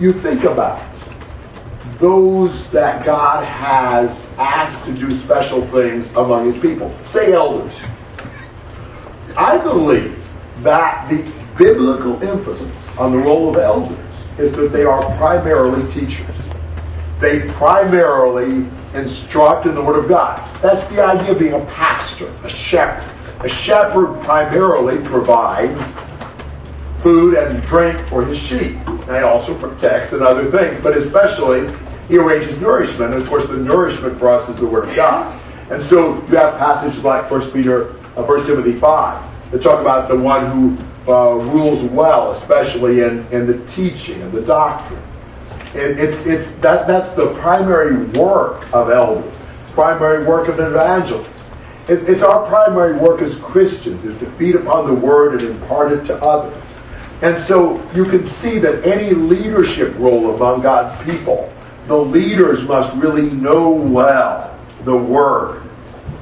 You 0.00 0.10
think 0.10 0.44
about 0.44 0.82
those 2.00 2.70
that 2.70 3.04
God 3.04 3.44
has 3.44 4.26
asked 4.38 4.82
to 4.86 4.92
do 4.94 5.14
special 5.18 5.66
things 5.68 6.08
among 6.16 6.50
His 6.50 6.56
people, 6.56 6.94
say 7.04 7.34
elders. 7.34 7.74
I 9.36 9.58
believe 9.58 10.22
that 10.62 11.08
the 11.10 11.22
biblical 11.58 12.22
emphasis 12.22 12.72
on 12.98 13.12
the 13.12 13.18
role 13.18 13.50
of 13.50 13.56
elders 13.56 13.98
is 14.38 14.52
that 14.52 14.72
they 14.72 14.84
are 14.84 15.04
primarily 15.16 15.90
teachers. 15.92 16.26
They 17.18 17.40
primarily 17.48 18.68
instruct 18.94 19.66
in 19.66 19.74
the 19.74 19.82
Word 19.82 19.98
of 19.98 20.08
God. 20.08 20.38
That's 20.60 20.86
the 20.86 21.02
idea 21.02 21.32
of 21.32 21.38
being 21.38 21.54
a 21.54 21.64
pastor, 21.66 22.28
a 22.44 22.48
shepherd. 22.48 23.12
A 23.40 23.48
shepherd 23.48 24.22
primarily 24.22 24.98
provides 25.04 25.82
food 27.02 27.34
and 27.34 27.62
drink 27.66 27.98
for 28.08 28.24
his 28.24 28.38
sheep. 28.38 28.76
And 28.86 29.16
he 29.16 29.22
also 29.22 29.58
protects 29.58 30.12
and 30.12 30.22
other 30.22 30.50
things, 30.50 30.82
but 30.82 30.96
especially 30.96 31.68
he 32.08 32.18
arranges 32.18 32.58
nourishment. 32.58 33.14
And 33.14 33.22
of 33.22 33.28
course, 33.28 33.46
the 33.46 33.56
nourishment 33.56 34.18
for 34.18 34.30
us 34.30 34.48
is 34.48 34.56
the 34.56 34.66
Word 34.66 34.88
of 34.88 34.96
God. 34.96 35.40
And 35.70 35.84
so 35.84 36.14
you 36.28 36.36
have 36.36 36.58
passages 36.58 37.02
like 37.02 37.30
1 37.30 37.50
Peter, 37.50 37.96
uh, 38.16 38.22
1 38.22 38.46
Timothy 38.46 38.78
5 38.78 39.50
that 39.50 39.62
talk 39.62 39.80
about 39.80 40.08
the 40.08 40.16
one 40.16 40.50
who 40.50 41.12
uh, 41.12 41.34
rules 41.34 41.82
well, 41.90 42.32
especially 42.32 43.00
in, 43.00 43.26
in 43.30 43.46
the 43.46 43.58
teaching 43.66 44.20
and 44.22 44.32
the 44.32 44.40
doctrine. 44.40 45.02
It, 45.74 45.98
it's, 45.98 46.18
it's, 46.26 46.50
that, 46.60 46.86
that's 46.86 47.14
the 47.16 47.34
primary 47.34 48.04
work 48.18 48.72
of 48.72 48.90
elders, 48.90 49.34
primary 49.72 50.24
work 50.24 50.48
of 50.48 50.60
evangelists. 50.60 51.28
It, 51.88 52.08
it's 52.08 52.22
our 52.22 52.46
primary 52.48 52.96
work 52.96 53.20
as 53.20 53.36
Christians 53.36 54.04
is 54.04 54.16
to 54.18 54.30
feed 54.32 54.54
upon 54.54 54.86
the 54.86 54.94
word 54.94 55.40
and 55.40 55.50
impart 55.50 55.92
it 55.92 56.04
to 56.06 56.16
others. 56.22 56.60
And 57.22 57.42
so 57.44 57.82
you 57.94 58.04
can 58.04 58.26
see 58.26 58.58
that 58.60 58.86
any 58.86 59.14
leadership 59.14 59.94
role 59.98 60.34
among 60.34 60.62
God's 60.62 60.94
people, 61.04 61.52
the 61.86 61.96
leaders 61.96 62.62
must 62.62 62.94
really 62.96 63.30
know 63.30 63.70
well 63.70 64.58
the 64.84 64.96
word 64.96 65.62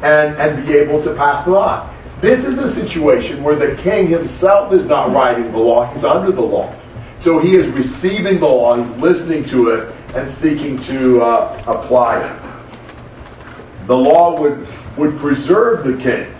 and, 0.02 0.36
and 0.36 0.66
be 0.66 0.74
able 0.74 1.02
to 1.04 1.14
pass 1.14 1.44
the 1.44 1.52
law. 1.52 1.88
This 2.20 2.46
is 2.46 2.58
a 2.58 2.72
situation 2.72 3.42
where 3.42 3.56
the 3.56 3.80
king 3.82 4.06
himself 4.06 4.72
is 4.72 4.84
not 4.84 5.12
writing 5.12 5.50
the 5.50 5.58
law, 5.58 5.92
he's 5.92 6.04
under 6.04 6.30
the 6.30 6.42
law. 6.42 6.74
So 7.20 7.38
he 7.38 7.56
is 7.56 7.68
receiving 7.68 8.40
the 8.40 8.46
law, 8.46 8.76
he's 8.76 8.90
listening 8.98 9.44
to 9.46 9.70
it, 9.70 9.94
and 10.14 10.28
seeking 10.28 10.76
to 10.78 11.22
uh, 11.22 11.62
apply 11.66 12.24
it. 12.24 13.86
The 13.86 13.96
law 13.96 14.40
would, 14.40 14.66
would 14.96 15.18
preserve 15.18 15.84
the 15.84 16.02
king 16.02 16.32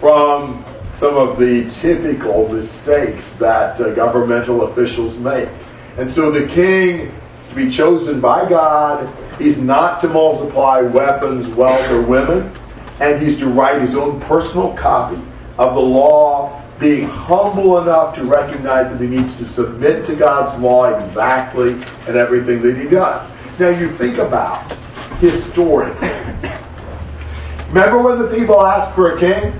from 0.00 0.64
some 0.94 1.16
of 1.16 1.38
the 1.38 1.70
typical 1.70 2.48
mistakes 2.48 3.24
that 3.34 3.80
uh, 3.80 3.94
governmental 3.94 4.62
officials 4.62 5.16
make. 5.18 5.48
And 5.96 6.10
so 6.10 6.30
the 6.30 6.46
king 6.46 7.12
to 7.48 7.54
be 7.54 7.70
chosen 7.70 8.20
by 8.20 8.48
God, 8.48 9.08
he's 9.40 9.56
not 9.56 10.00
to 10.00 10.08
multiply 10.08 10.80
weapons, 10.80 11.48
wealth, 11.48 11.88
or 11.90 12.02
women, 12.02 12.52
and 13.00 13.22
he's 13.22 13.38
to 13.38 13.48
write 13.48 13.80
his 13.80 13.94
own 13.94 14.20
personal 14.22 14.74
copy 14.74 15.20
of 15.58 15.74
the 15.74 15.80
law, 15.80 16.62
being 16.78 17.08
humble 17.08 17.78
enough 17.78 18.14
to 18.14 18.24
recognize 18.24 18.90
that 18.90 19.00
he 19.00 19.08
needs 19.08 19.34
to 19.36 19.44
submit 19.44 20.06
to 20.06 20.14
God's 20.14 20.60
law 20.62 20.94
exactly 20.94 21.72
and 22.06 22.16
everything 22.16 22.62
that 22.62 22.76
he 22.76 22.88
does. 22.88 23.28
Now 23.58 23.70
you 23.70 23.90
think 23.96 24.18
about 24.18 24.70
his 25.18 25.44
story. 25.46 25.90
Remember 27.68 28.00
when 28.00 28.18
the 28.18 28.28
people 28.28 28.64
asked 28.64 28.94
for 28.94 29.16
a 29.16 29.18
king? 29.18 29.52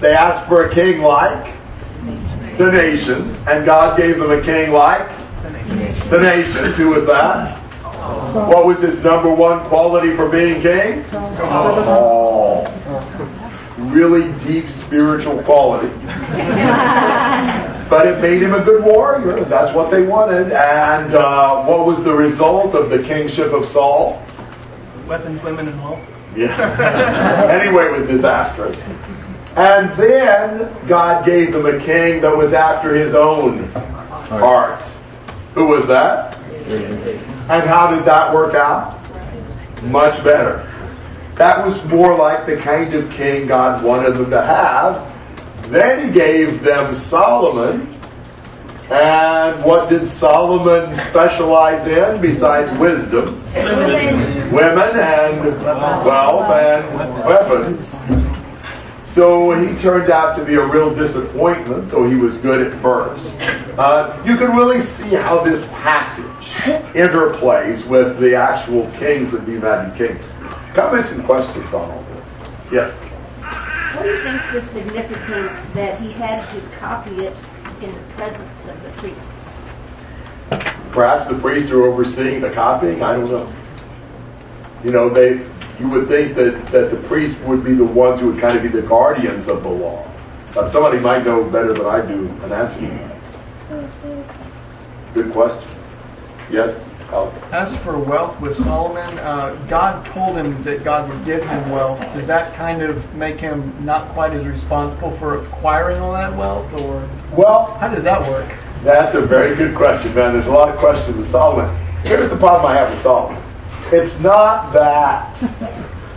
They 0.00 0.12
asked 0.12 0.48
for 0.48 0.64
a 0.64 0.74
king 0.74 1.00
like 1.00 1.54
the 2.58 2.70
nations, 2.70 3.36
and 3.46 3.64
God 3.64 3.96
gave 3.96 4.18
them 4.18 4.30
a 4.30 4.42
king 4.42 4.72
like 4.72 5.08
the 6.10 6.20
nations. 6.20 6.76
Who 6.76 6.88
was 6.88 7.06
that? 7.06 7.61
What 8.48 8.66
was 8.66 8.80
his 8.80 8.94
number 9.02 9.32
one 9.32 9.64
quality 9.68 10.14
for 10.16 10.28
being 10.28 10.62
king? 10.62 11.04
Oh, 11.12 12.64
really 13.78 14.32
deep 14.44 14.70
spiritual 14.70 15.42
quality. 15.42 15.88
but 17.88 18.06
it 18.06 18.20
made 18.20 18.42
him 18.42 18.54
a 18.54 18.64
good 18.64 18.84
warrior. 18.84 19.44
That's 19.44 19.74
what 19.74 19.90
they 19.90 20.02
wanted. 20.02 20.52
And 20.52 21.14
uh, 21.14 21.64
what 21.64 21.86
was 21.86 22.02
the 22.04 22.14
result 22.14 22.74
of 22.74 22.90
the 22.90 23.02
kingship 23.02 23.52
of 23.52 23.66
Saul? 23.66 24.24
Weapons, 25.06 25.42
women, 25.42 25.68
and 25.68 25.82
wealth. 25.82 26.00
Yeah. 26.36 27.50
anyway, 27.60 27.86
it 27.86 27.92
was 27.92 28.08
disastrous. 28.08 28.78
And 29.56 29.94
then 30.00 30.88
God 30.88 31.24
gave 31.26 31.52
them 31.52 31.66
a 31.66 31.78
king 31.78 32.22
that 32.22 32.34
was 32.34 32.54
after 32.54 32.94
his 32.94 33.12
own 33.14 33.64
heart. 33.68 34.80
Who 35.54 35.66
was 35.66 35.86
that? 35.88 36.38
And 37.48 37.66
how 37.66 37.94
did 37.94 38.04
that 38.04 38.32
work 38.32 38.54
out? 38.54 38.98
Much 39.84 40.22
better. 40.22 40.68
That 41.36 41.66
was 41.66 41.82
more 41.86 42.16
like 42.16 42.46
the 42.46 42.56
kind 42.56 42.94
of 42.94 43.10
king 43.10 43.48
God 43.48 43.82
wanted 43.82 44.14
them 44.14 44.30
to 44.30 44.42
have. 44.42 45.10
Then 45.70 46.06
he 46.06 46.12
gave 46.12 46.62
them 46.62 46.94
Solomon. 46.94 47.98
And 48.90 49.64
what 49.64 49.88
did 49.88 50.08
Solomon 50.08 50.94
specialize 51.08 51.86
in 51.86 52.20
besides 52.20 52.70
wisdom? 52.78 53.42
Women 54.52 54.98
and 54.98 55.62
wealth 56.04 56.50
and 56.50 57.24
weapons. 57.24 57.94
So 59.06 59.52
he 59.52 59.76
turned 59.80 60.10
out 60.10 60.36
to 60.36 60.44
be 60.44 60.54
a 60.54 60.64
real 60.64 60.94
disappointment, 60.94 61.90
though 61.90 62.08
he 62.08 62.16
was 62.16 62.36
good 62.38 62.66
at 62.66 62.80
first. 62.82 63.24
Uh, 63.78 64.22
you 64.26 64.36
can 64.36 64.54
really 64.54 64.84
see 64.84 65.14
how 65.14 65.42
this 65.42 65.66
passage 65.68 66.24
interplays 66.92 67.82
with 67.86 68.18
the 68.18 68.34
actual 68.34 68.90
kings 68.98 69.32
of 69.32 69.46
the 69.46 69.52
United 69.52 69.96
Kingdom. 69.96 70.22
Comments 70.74 71.10
and 71.10 71.24
questions 71.24 71.68
on 71.72 71.90
all 71.90 72.02
this? 72.02 72.50
Yes? 72.70 72.92
What 73.96 74.02
do 74.02 74.10
you 74.10 74.16
think's 74.18 74.52
the 74.52 74.62
significance 74.74 75.74
that 75.74 75.98
he 76.02 76.12
had 76.12 76.50
to 76.50 76.60
copy 76.78 77.16
it 77.16 77.34
in 77.80 77.94
the 77.94 78.02
presence 78.14 78.68
of 78.68 78.82
the 78.82 78.90
priests? 78.98 79.60
Perhaps 80.92 81.30
the 81.30 81.38
priests 81.38 81.70
are 81.70 81.86
overseeing 81.86 82.42
the 82.42 82.50
copying. 82.50 83.02
I 83.02 83.14
don't 83.14 83.30
know. 83.30 83.50
You 84.84 84.90
know, 84.90 85.08
they 85.08 85.46
you 85.80 85.88
would 85.88 86.08
think 86.08 86.34
that, 86.34 86.70
that 86.72 86.90
the 86.90 86.96
priests 87.08 87.40
would 87.40 87.64
be 87.64 87.74
the 87.74 87.84
ones 87.84 88.20
who 88.20 88.32
would 88.32 88.40
kind 88.40 88.54
of 88.54 88.62
be 88.62 88.68
the 88.68 88.86
guardians 88.86 89.48
of 89.48 89.62
the 89.62 89.68
law. 89.68 90.06
But 90.52 90.70
somebody 90.70 91.00
might 91.00 91.24
know 91.24 91.42
better 91.44 91.72
than 91.72 91.86
I 91.86 92.06
do 92.06 92.28
an 92.44 92.52
answer. 92.52 93.11
Good 95.14 95.32
question. 95.32 95.68
Yes? 96.50 96.78
Alex? 97.10 97.38
As 97.52 97.76
for 97.78 97.98
wealth 97.98 98.40
with 98.40 98.56
Solomon, 98.56 99.18
uh, 99.18 99.54
God 99.68 100.06
told 100.06 100.36
him 100.36 100.62
that 100.64 100.82
God 100.82 101.08
would 101.10 101.24
give 101.26 101.44
him 101.44 101.70
wealth. 101.70 102.00
Does 102.14 102.26
that 102.26 102.54
kind 102.54 102.82
of 102.82 103.14
make 103.14 103.38
him 103.38 103.74
not 103.84 104.08
quite 104.14 104.32
as 104.32 104.46
responsible 104.46 105.10
for 105.12 105.44
acquiring 105.44 106.00
all 106.00 106.12
that 106.14 106.34
wealth, 106.34 106.72
or 106.72 107.06
Well, 107.36 107.74
how 107.78 107.88
does 107.88 108.02
that 108.04 108.20
work? 108.22 108.50
That's 108.82 109.14
a 109.14 109.20
very 109.20 109.54
good 109.54 109.76
question, 109.76 110.14
man. 110.14 110.32
There's 110.32 110.46
a 110.46 110.52
lot 110.52 110.70
of 110.70 110.78
questions 110.78 111.16
with 111.16 111.30
Solomon. 111.30 111.74
Here's 112.04 112.30
the 112.30 112.36
problem 112.36 112.72
I 112.72 112.76
have 112.76 112.90
with 112.90 113.02
Solomon. 113.02 113.42
It's 113.92 114.18
not 114.20 114.72
that, 114.72 115.40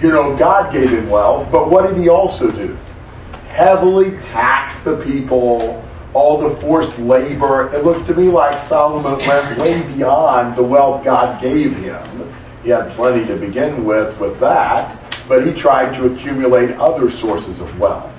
you 0.01 0.09
know, 0.09 0.35
God 0.37 0.71
gave 0.71 0.89
him 0.89 1.09
wealth, 1.09 1.51
but 1.51 1.69
what 1.69 1.87
did 1.87 1.97
he 1.97 2.07
also 2.07 2.49
do? 2.49 2.77
Heavily 3.49 4.17
tax 4.23 4.79
the 4.83 4.97
people, 5.03 5.84
all 6.15 6.37
the 6.37 6.55
forced 6.61 6.97
labor. 6.97 7.67
It 7.75 7.83
looks 7.83 8.07
to 8.07 8.15
me 8.15 8.29
like 8.29 8.59
Solomon 8.63 9.17
went 9.27 9.59
way 9.59 9.83
beyond 9.93 10.55
the 10.55 10.63
wealth 10.63 11.03
God 11.03 11.41
gave 11.41 11.75
him. 11.75 12.33
He 12.63 12.69
had 12.69 12.91
plenty 12.95 13.27
to 13.27 13.35
begin 13.35 13.83
with 13.83 14.17
with 14.17 14.39
that, 14.39 14.97
but 15.27 15.45
he 15.45 15.53
tried 15.53 15.93
to 15.95 16.11
accumulate 16.13 16.71
other 16.77 17.11
sources 17.11 17.59
of 17.59 17.77
wealth. 17.77 18.09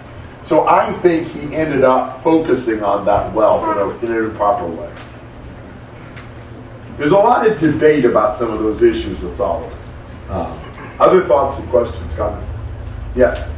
So 0.45 0.69
I 0.69 0.93
think 1.01 1.27
he 1.29 1.57
ended 1.57 1.83
up 1.85 2.23
focusing 2.23 2.83
on 2.83 3.07
that 3.07 3.33
wealth 3.33 3.63
in, 3.65 3.79
a, 3.79 4.13
in 4.13 4.19
an 4.19 4.31
improper 4.31 4.67
way. 4.69 4.93
There's 6.99 7.11
a 7.11 7.17
lot 7.17 7.47
of 7.47 7.59
debate 7.59 8.05
about 8.05 8.39
some 8.39 8.51
of 8.51 8.59
those 8.61 8.83
issues 8.83 9.19
with 9.21 9.37
Solomon. 9.39 9.77
Uh, 10.29 10.97
other 11.01 11.27
thoughts 11.27 11.59
and 11.59 11.69
questions, 11.71 12.13
comments? 12.15 12.49
Yes. 13.17 13.51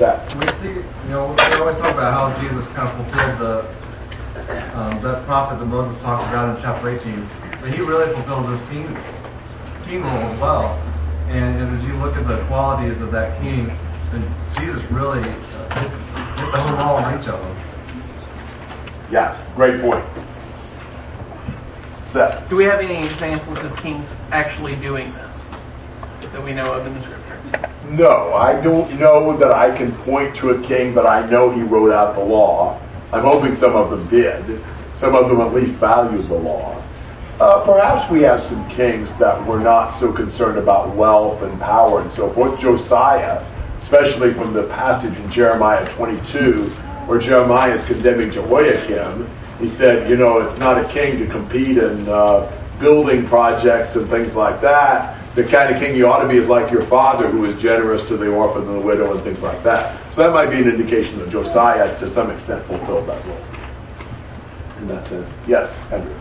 Chad. 0.00 0.34
We 0.34 0.48
see, 0.52 0.68
you 0.68 1.10
know, 1.10 1.36
we 1.36 1.60
always 1.60 1.76
talk 1.76 1.92
about 1.92 2.32
how 2.32 2.40
Jesus 2.40 2.66
kind 2.68 2.88
of 2.88 2.96
fulfilled 2.96 3.38
the 3.38 4.78
um, 4.78 4.98
that 5.02 5.26
prophet 5.26 5.58
that 5.58 5.66
Moses 5.66 6.00
talked 6.00 6.26
about 6.26 6.56
in 6.56 6.62
chapter 6.62 6.88
18. 6.88 7.28
But 7.60 7.74
he 7.74 7.82
really 7.82 8.10
fulfills 8.14 8.48
this 8.48 8.70
king 8.70 8.96
king 9.84 10.02
role 10.02 10.16
as 10.16 10.40
well. 10.40 10.72
And, 11.28 11.60
and 11.60 11.76
as 11.76 11.84
you 11.84 11.92
look 11.96 12.16
at 12.16 12.26
the 12.26 12.42
qualities 12.46 12.98
of 13.02 13.10
that 13.10 13.38
king, 13.42 13.66
then 14.10 14.34
Jesus 14.58 14.82
really 14.90 15.20
uh, 15.20 15.80
hits, 15.80 15.94
hits 15.94 16.50
the 16.50 16.60
whole 16.62 16.76
wall 16.78 16.96
on 16.96 17.20
each 17.20 17.28
of 17.28 17.38
them. 17.38 17.56
Yeah, 19.12 19.38
great 19.54 19.82
point. 19.82 20.06
Seth. 22.06 22.48
Do 22.48 22.56
we 22.56 22.64
have 22.64 22.80
any 22.80 23.04
examples 23.04 23.58
of 23.58 23.76
kings 23.76 24.06
actually 24.32 24.76
doing 24.76 25.12
this? 25.12 25.36
that 26.32 26.42
we 26.42 26.52
know 26.52 26.72
of 26.72 26.86
in 26.86 26.94
the 26.94 27.00
scriptures? 27.02 27.19
No, 27.90 28.34
I 28.34 28.60
don't 28.60 29.00
know 29.00 29.36
that 29.36 29.50
I 29.50 29.76
can 29.76 29.90
point 30.04 30.36
to 30.36 30.50
a 30.50 30.62
king, 30.62 30.94
but 30.94 31.06
I 31.06 31.28
know 31.28 31.50
he 31.50 31.62
wrote 31.62 31.90
out 31.90 32.14
the 32.14 32.22
law. 32.22 32.80
I'm 33.12 33.24
hoping 33.24 33.56
some 33.56 33.74
of 33.74 33.90
them 33.90 34.06
did. 34.06 34.62
Some 34.98 35.16
of 35.16 35.28
them 35.28 35.40
at 35.40 35.52
least 35.52 35.72
valued 35.72 36.28
the 36.28 36.34
law. 36.34 36.80
Uh, 37.40 37.64
perhaps 37.64 38.08
we 38.08 38.22
have 38.22 38.40
some 38.42 38.68
kings 38.68 39.10
that 39.18 39.44
were 39.44 39.58
not 39.58 39.98
so 39.98 40.12
concerned 40.12 40.56
about 40.56 40.94
wealth 40.94 41.42
and 41.42 41.58
power 41.60 42.02
and 42.02 42.12
so 42.12 42.30
forth. 42.32 42.60
Josiah, 42.60 43.44
especially 43.82 44.32
from 44.34 44.52
the 44.52 44.64
passage 44.64 45.16
in 45.16 45.28
Jeremiah 45.28 45.84
22, 45.94 46.66
where 47.06 47.18
Jeremiah 47.18 47.74
is 47.74 47.84
condemning 47.86 48.30
Jehoiakim, 48.30 49.28
he 49.58 49.68
said, 49.68 50.08
you 50.08 50.16
know, 50.16 50.38
it's 50.38 50.58
not 50.60 50.78
a 50.78 50.88
king 50.88 51.18
to 51.18 51.26
compete 51.26 51.76
in 51.76 52.08
uh, 52.08 52.48
building 52.80 53.26
projects 53.26 53.94
and 53.94 54.08
things 54.08 54.34
like 54.34 54.60
that. 54.60 55.16
The 55.34 55.44
kind 55.44 55.72
of 55.72 55.80
king 55.80 55.94
you 55.94 56.08
ought 56.08 56.22
to 56.22 56.28
be 56.28 56.38
is 56.38 56.48
like 56.48 56.72
your 56.72 56.82
father, 56.82 57.28
who 57.28 57.44
is 57.44 57.60
generous 57.60 58.06
to 58.08 58.16
the 58.16 58.28
orphan 58.28 58.66
and 58.66 58.80
the 58.80 58.84
widow 58.84 59.14
and 59.14 59.22
things 59.22 59.42
like 59.42 59.62
that. 59.62 60.00
So 60.14 60.22
that 60.22 60.32
might 60.32 60.50
be 60.50 60.56
an 60.56 60.68
indication 60.68 61.20
that 61.20 61.30
Josiah, 61.30 61.96
to 61.98 62.10
some 62.10 62.30
extent, 62.30 62.64
fulfilled 62.66 63.08
that 63.08 63.24
role. 63.26 63.40
In 64.78 64.88
that 64.88 65.06
sense. 65.06 65.30
Yes, 65.46 65.72
Andrew. 65.92 66.14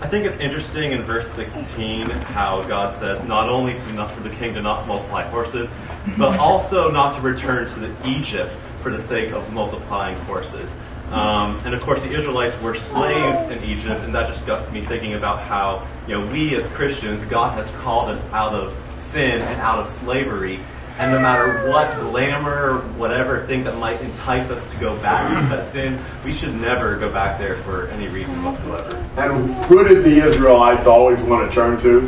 I 0.00 0.08
think 0.08 0.26
it's 0.26 0.38
interesting 0.40 0.92
in 0.92 1.02
verse 1.04 1.30
16 1.32 2.08
how 2.10 2.62
God 2.68 2.98
says 3.00 3.26
not 3.26 3.48
only 3.48 3.74
to 3.74 3.92
not 3.92 4.14
for 4.14 4.22
the 4.22 4.34
king 4.36 4.54
to 4.54 4.62
not 4.62 4.86
multiply 4.86 5.22
horses, 5.24 5.70
but 6.18 6.38
also 6.38 6.90
not 6.90 7.16
to 7.16 7.22
return 7.22 7.68
to 7.68 7.80
the 7.80 8.08
Egypt 8.08 8.54
for 8.82 8.92
the 8.92 9.00
sake 9.00 9.32
of 9.32 9.50
multiplying 9.52 10.16
horses. 10.20 10.70
Um, 11.10 11.60
and 11.64 11.74
of 11.74 11.80
course, 11.82 12.02
the 12.02 12.10
Israelites 12.10 12.60
were 12.60 12.76
slaves 12.76 13.38
in 13.50 13.62
Egypt, 13.62 14.02
and 14.02 14.14
that 14.14 14.28
just 14.28 14.44
got 14.44 14.72
me 14.72 14.84
thinking 14.84 15.14
about 15.14 15.40
how 15.40 15.86
you 16.08 16.18
know 16.18 16.26
we 16.26 16.56
as 16.56 16.66
Christians, 16.68 17.24
God 17.26 17.54
has 17.54 17.70
called 17.82 18.10
us 18.10 18.22
out 18.32 18.54
of 18.54 18.74
sin 18.98 19.40
and 19.40 19.60
out 19.60 19.78
of 19.78 19.88
slavery, 19.88 20.60
and 20.98 21.12
no 21.12 21.20
matter 21.20 21.70
what 21.70 21.94
glamour, 22.00 22.80
whatever 22.96 23.46
thing 23.46 23.62
that 23.64 23.76
might 23.76 24.00
entice 24.00 24.50
us 24.50 24.70
to 24.72 24.76
go 24.78 24.96
back 25.00 25.28
to 25.28 25.48
that 25.54 25.70
sin, 25.70 26.02
we 26.24 26.32
should 26.32 26.54
never 26.54 26.96
go 26.96 27.10
back 27.10 27.38
there 27.38 27.62
for 27.62 27.88
any 27.88 28.08
reason 28.08 28.42
whatsoever. 28.42 28.96
And 29.16 29.54
who 29.66 29.86
did 29.86 30.04
the 30.04 30.26
Israelites 30.26 30.86
always 30.86 31.20
want 31.20 31.48
to 31.48 31.54
turn 31.54 31.80
to? 31.82 32.00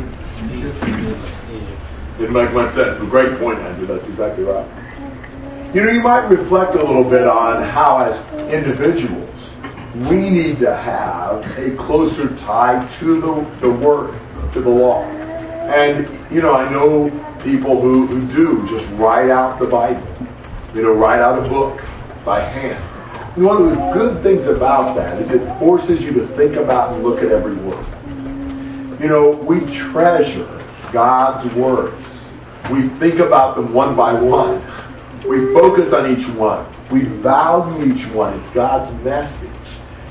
Didn't 2.17 2.33
make 2.33 2.51
much 2.51 2.73
sense. 2.73 2.99
Great 3.09 3.37
point, 3.39 3.59
Andrew. 3.59 3.85
That's 3.85 4.05
exactly 4.07 4.43
right. 4.43 4.67
You 5.71 5.83
know, 5.83 5.91
you 5.91 6.01
might 6.01 6.27
reflect 6.29 6.73
a 6.73 6.83
little 6.83 7.03
bit 7.03 7.27
on 7.27 7.61
how, 7.61 7.99
as 7.99 8.51
individuals, 8.51 9.29
we 10.09 10.27
need 10.31 10.57
to 10.61 10.75
have 10.75 11.45
a 11.59 11.75
closer 11.75 12.35
tie 12.37 12.87
to 12.97 13.21
the, 13.21 13.59
the 13.61 13.69
Word, 13.69 14.19
to 14.53 14.61
the 14.61 14.69
law. 14.69 15.03
And, 15.03 16.09
you 16.31 16.41
know, 16.41 16.55
I 16.55 16.67
know 16.71 17.11
people 17.43 17.79
who, 17.79 18.07
who 18.07 18.27
do 18.33 18.67
just 18.67 18.91
write 18.93 19.29
out 19.29 19.59
the 19.59 19.67
Bible, 19.67 20.01
you 20.73 20.81
know, 20.81 20.93
write 20.93 21.19
out 21.19 21.45
a 21.45 21.47
book 21.47 21.79
by 22.25 22.39
hand. 22.39 22.83
And 23.35 23.45
one 23.45 23.61
of 23.61 23.69
the 23.69 23.91
good 23.91 24.23
things 24.23 24.47
about 24.47 24.95
that 24.95 25.21
is 25.21 25.29
it 25.29 25.59
forces 25.59 26.01
you 26.01 26.13
to 26.13 26.25
think 26.29 26.55
about 26.55 26.95
and 26.95 27.03
look 27.03 27.19
at 27.19 27.31
every 27.31 27.53
word. 27.53 27.85
You 28.99 29.07
know, 29.07 29.29
we 29.29 29.59
treasure 29.67 30.65
God's 30.91 31.53
words. 31.53 31.95
We 32.71 32.89
think 32.97 33.19
about 33.19 33.55
them 33.55 33.71
one 33.71 33.95
by 33.95 34.13
one. 34.19 34.63
We 35.29 35.53
focus 35.53 35.93
on 35.93 36.11
each 36.11 36.27
one. 36.29 36.65
We 36.89 37.01
value 37.01 37.93
each 37.93 38.07
one. 38.07 38.39
It's 38.39 38.49
God's 38.49 38.91
message. 39.03 39.51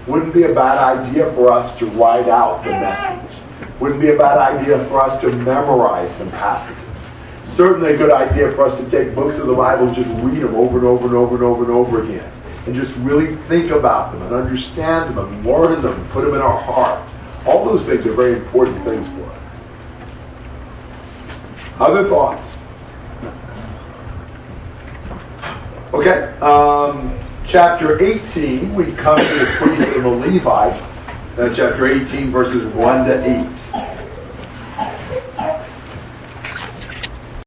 Wouldn't 0.06 0.32
be 0.32 0.44
a 0.44 0.54
bad 0.54 0.78
idea 0.78 1.32
for 1.32 1.50
us 1.52 1.76
to 1.80 1.86
write 1.86 2.28
out 2.28 2.62
the 2.62 2.70
message. 2.70 3.36
Wouldn't 3.80 4.00
be 4.00 4.10
a 4.10 4.16
bad 4.16 4.38
idea 4.38 4.78
for 4.84 5.00
us 5.00 5.20
to 5.22 5.32
memorize 5.32 6.14
some 6.18 6.30
passages. 6.30 6.78
Certainly 7.56 7.94
a 7.94 7.96
good 7.96 8.12
idea 8.12 8.52
for 8.52 8.66
us 8.66 8.78
to 8.78 8.88
take 8.88 9.12
books 9.16 9.36
of 9.38 9.48
the 9.48 9.54
Bible 9.54 9.88
and 9.88 9.96
just 9.96 10.08
read 10.22 10.40
them 10.40 10.54
over 10.54 10.78
and 10.78 10.86
over 10.86 11.06
and 11.06 11.16
over 11.16 11.34
and 11.34 11.42
over 11.42 11.64
and 11.64 11.72
over 11.72 12.04
again. 12.04 12.32
And 12.66 12.76
just 12.76 12.94
really 12.98 13.34
think 13.48 13.72
about 13.72 14.12
them 14.12 14.22
and 14.22 14.32
understand 14.32 15.16
them 15.16 15.34
and 15.34 15.44
learn 15.44 15.82
them 15.82 16.00
and 16.00 16.10
put 16.10 16.26
them 16.26 16.34
in 16.34 16.40
our 16.40 16.60
heart. 16.60 17.02
All 17.44 17.64
those 17.64 17.82
things 17.82 18.06
are 18.06 18.12
very 18.12 18.34
important 18.34 18.84
things 18.84 19.04
for 19.08 19.24
us. 19.24 19.42
Other 21.80 22.08
thoughts? 22.08 22.57
Okay, 25.90 26.36
um, 26.40 27.18
chapter 27.46 27.98
18, 28.04 28.74
we 28.74 28.92
come 28.92 29.18
to 29.18 29.38
the 29.38 29.46
priest 29.56 29.88
of 29.96 30.02
the 30.02 30.08
Levites. 30.10 30.78
Uh, 31.38 31.50
chapter 31.54 31.86
18, 31.86 32.30
verses 32.30 32.66
1 32.74 33.04
to 33.06 33.54
8. 33.72 33.87